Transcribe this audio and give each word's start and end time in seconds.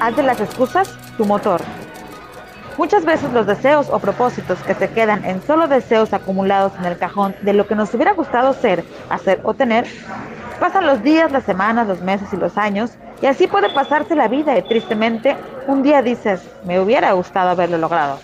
Haz 0.00 0.16
de 0.16 0.22
las 0.22 0.40
excusas 0.40 0.96
tu 1.16 1.24
motor. 1.24 1.60
Muchas 2.76 3.04
veces 3.04 3.32
los 3.32 3.46
deseos 3.46 3.88
o 3.90 3.98
propósitos 3.98 4.58
que 4.62 4.74
se 4.74 4.88
quedan 4.90 5.24
en 5.24 5.42
solo 5.42 5.66
deseos 5.66 6.12
acumulados 6.12 6.72
en 6.78 6.84
el 6.84 6.96
cajón 6.96 7.34
de 7.42 7.52
lo 7.52 7.66
que 7.66 7.74
nos 7.74 7.92
hubiera 7.92 8.12
gustado 8.12 8.52
ser, 8.52 8.84
hacer 9.10 9.40
o 9.42 9.54
tener, 9.54 9.84
pasan 10.60 10.86
los 10.86 11.02
días, 11.02 11.32
las 11.32 11.42
semanas, 11.42 11.88
los 11.88 12.00
meses 12.00 12.32
y 12.32 12.36
los 12.36 12.56
años, 12.56 12.92
y 13.20 13.26
así 13.26 13.48
puede 13.48 13.68
pasarse 13.70 14.14
la 14.14 14.28
vida 14.28 14.56
y 14.56 14.62
tristemente 14.62 15.36
un 15.66 15.82
día 15.82 16.02
dices, 16.02 16.40
me 16.64 16.78
hubiera 16.78 17.10
gustado 17.12 17.50
haberlo 17.50 17.78
logrado. 17.78 18.20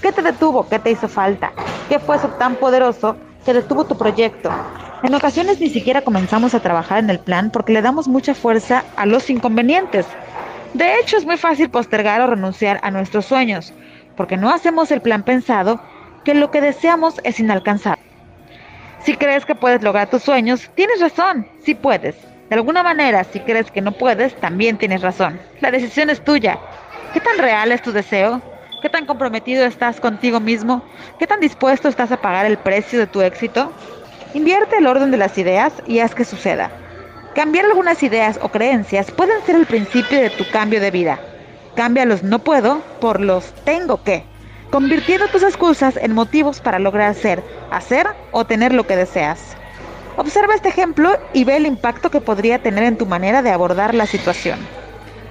¿Qué 0.00 0.12
te 0.12 0.22
detuvo? 0.22 0.68
¿Qué 0.68 0.78
te 0.78 0.92
hizo 0.92 1.08
falta? 1.08 1.50
¿Qué 1.88 1.98
fue 1.98 2.16
eso 2.16 2.28
tan 2.28 2.54
poderoso 2.54 3.16
que 3.44 3.52
detuvo 3.52 3.84
tu 3.84 3.98
proyecto? 3.98 4.50
En 5.02 5.14
ocasiones 5.14 5.58
ni 5.60 5.70
siquiera 5.70 6.02
comenzamos 6.02 6.54
a 6.54 6.60
trabajar 6.60 6.98
en 6.98 7.08
el 7.08 7.18
plan 7.18 7.50
porque 7.50 7.72
le 7.72 7.80
damos 7.80 8.06
mucha 8.06 8.34
fuerza 8.34 8.84
a 8.96 9.06
los 9.06 9.30
inconvenientes. 9.30 10.06
De 10.74 10.98
hecho, 10.98 11.16
es 11.16 11.24
muy 11.24 11.38
fácil 11.38 11.70
postergar 11.70 12.20
o 12.20 12.26
renunciar 12.26 12.78
a 12.82 12.90
nuestros 12.90 13.24
sueños, 13.24 13.72
porque 14.14 14.36
no 14.36 14.50
hacemos 14.50 14.90
el 14.90 15.00
plan 15.00 15.22
pensado 15.22 15.80
que 16.24 16.34
lo 16.34 16.50
que 16.50 16.60
deseamos 16.60 17.14
es 17.24 17.40
inalcanzable. 17.40 18.02
Si 19.00 19.16
crees 19.16 19.46
que 19.46 19.54
puedes 19.54 19.82
lograr 19.82 20.10
tus 20.10 20.22
sueños, 20.22 20.70
tienes 20.74 21.00
razón, 21.00 21.48
sí 21.64 21.74
puedes. 21.74 22.16
De 22.50 22.56
alguna 22.56 22.82
manera, 22.82 23.24
si 23.24 23.40
crees 23.40 23.70
que 23.70 23.80
no 23.80 23.92
puedes, 23.92 24.38
también 24.38 24.76
tienes 24.76 25.00
razón. 25.00 25.40
La 25.60 25.70
decisión 25.70 26.10
es 26.10 26.22
tuya. 26.22 26.58
¿Qué 27.14 27.20
tan 27.20 27.38
real 27.38 27.72
es 27.72 27.80
tu 27.80 27.92
deseo? 27.92 28.42
¿Qué 28.82 28.90
tan 28.90 29.06
comprometido 29.06 29.64
estás 29.64 29.98
contigo 29.98 30.40
mismo? 30.40 30.84
¿Qué 31.18 31.26
tan 31.26 31.40
dispuesto 31.40 31.88
estás 31.88 32.12
a 32.12 32.20
pagar 32.20 32.44
el 32.44 32.58
precio 32.58 32.98
de 32.98 33.06
tu 33.06 33.22
éxito? 33.22 33.72
Invierte 34.32 34.76
el 34.78 34.86
orden 34.86 35.10
de 35.10 35.16
las 35.16 35.36
ideas 35.38 35.72
y 35.86 35.98
haz 35.98 36.14
que 36.14 36.24
suceda. 36.24 36.70
Cambiar 37.34 37.64
algunas 37.64 38.02
ideas 38.02 38.38
o 38.40 38.48
creencias 38.48 39.10
pueden 39.10 39.42
ser 39.44 39.56
el 39.56 39.66
principio 39.66 40.20
de 40.20 40.30
tu 40.30 40.48
cambio 40.50 40.80
de 40.80 40.92
vida. 40.92 41.20
Cambia 41.74 42.04
los 42.04 42.22
no 42.22 42.38
puedo 42.38 42.80
por 43.00 43.20
los 43.20 43.52
tengo 43.64 44.02
que, 44.04 44.24
convirtiendo 44.70 45.26
tus 45.28 45.42
excusas 45.42 45.96
en 45.96 46.12
motivos 46.12 46.60
para 46.60 46.78
lograr 46.78 47.14
ser, 47.14 47.42
hacer 47.70 48.06
o 48.30 48.44
tener 48.44 48.72
lo 48.72 48.86
que 48.86 48.96
deseas. 48.96 49.56
Observa 50.16 50.54
este 50.54 50.68
ejemplo 50.68 51.18
y 51.32 51.44
ve 51.44 51.56
el 51.56 51.66
impacto 51.66 52.10
que 52.10 52.20
podría 52.20 52.60
tener 52.60 52.84
en 52.84 52.98
tu 52.98 53.06
manera 53.06 53.42
de 53.42 53.50
abordar 53.50 53.94
la 53.94 54.06
situación. 54.06 54.70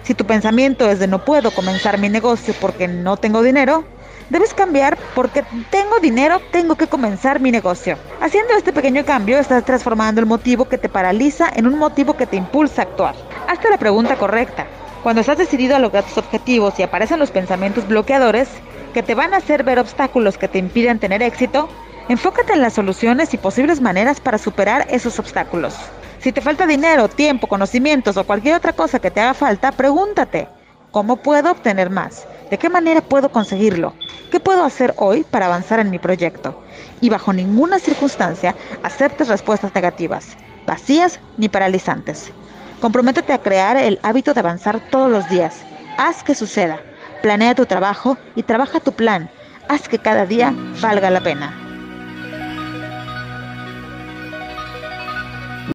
Si 0.00 0.14
tu 0.14 0.24
pensamiento 0.24 0.88
es 0.88 1.00
de 1.00 1.08
no 1.08 1.24
puedo 1.24 1.52
comenzar 1.52 1.98
mi 1.98 2.08
negocio 2.08 2.54
porque 2.54 2.88
no 2.88 3.16
tengo 3.18 3.42
dinero, 3.42 3.84
debes 4.30 4.54
cambiar 4.54 4.98
porque 5.14 5.44
tengo 5.70 5.98
dinero, 6.00 6.40
tengo 6.50 6.74
que 6.74 6.86
comenzar 6.86 7.40
mi 7.40 7.50
negocio. 7.50 7.96
Haciendo 8.20 8.54
este 8.54 8.72
pequeño 8.72 9.04
cambio 9.04 9.38
estás 9.38 9.64
transformando 9.64 10.20
el 10.20 10.26
motivo 10.26 10.66
que 10.66 10.78
te 10.78 10.88
paraliza 10.88 11.50
en 11.54 11.66
un 11.66 11.78
motivo 11.78 12.16
que 12.16 12.26
te 12.26 12.36
impulsa 12.36 12.82
a 12.82 12.84
actuar. 12.84 13.14
Hazte 13.48 13.70
la 13.70 13.78
pregunta 13.78 14.16
correcta. 14.16 14.66
Cuando 15.02 15.20
estás 15.20 15.38
decidido 15.38 15.76
a 15.76 15.78
lograr 15.78 16.04
tus 16.04 16.18
objetivos 16.18 16.78
y 16.78 16.82
aparecen 16.82 17.18
los 17.18 17.30
pensamientos 17.30 17.86
bloqueadores 17.86 18.48
que 18.92 19.02
te 19.02 19.14
van 19.14 19.34
a 19.34 19.38
hacer 19.38 19.62
ver 19.62 19.78
obstáculos 19.78 20.38
que 20.38 20.48
te 20.48 20.58
impiden 20.58 20.98
tener 20.98 21.22
éxito, 21.22 21.68
enfócate 22.08 22.54
en 22.54 22.62
las 22.62 22.72
soluciones 22.72 23.32
y 23.34 23.38
posibles 23.38 23.80
maneras 23.80 24.20
para 24.20 24.38
superar 24.38 24.86
esos 24.90 25.18
obstáculos. 25.18 25.76
Si 26.18 26.32
te 26.32 26.40
falta 26.40 26.66
dinero, 26.66 27.08
tiempo, 27.08 27.46
conocimientos 27.46 28.16
o 28.16 28.24
cualquier 28.24 28.56
otra 28.56 28.72
cosa 28.72 28.98
que 28.98 29.10
te 29.10 29.20
haga 29.20 29.34
falta, 29.34 29.70
pregúntate, 29.70 30.48
¿cómo 30.90 31.16
puedo 31.16 31.50
obtener 31.50 31.90
más? 31.90 32.26
¿De 32.50 32.58
qué 32.58 32.68
manera 32.68 33.00
puedo 33.00 33.30
conseguirlo? 33.30 33.94
¿Qué 34.30 34.40
puedo 34.40 34.64
hacer 34.64 34.94
hoy 34.96 35.24
para 35.24 35.46
avanzar 35.46 35.80
en 35.80 35.90
mi 35.90 35.98
proyecto? 35.98 36.62
Y 37.00 37.08
bajo 37.08 37.32
ninguna 37.32 37.78
circunstancia 37.78 38.54
aceptes 38.82 39.28
respuestas 39.28 39.74
negativas, 39.74 40.36
vacías 40.66 41.20
ni 41.36 41.48
paralizantes. 41.48 42.32
Comprométete 42.80 43.32
a 43.32 43.38
crear 43.38 43.76
el 43.76 43.98
hábito 44.02 44.34
de 44.34 44.40
avanzar 44.40 44.80
todos 44.90 45.10
los 45.10 45.28
días. 45.28 45.66
Haz 45.96 46.22
que 46.22 46.34
suceda. 46.34 46.80
Planea 47.22 47.54
tu 47.54 47.66
trabajo 47.66 48.18
y 48.34 48.42
trabaja 48.42 48.80
tu 48.80 48.92
plan. 48.92 49.30
Haz 49.68 49.88
que 49.88 49.98
cada 49.98 50.26
día 50.26 50.54
valga 50.80 51.10
la 51.10 51.22
pena. 51.22 51.65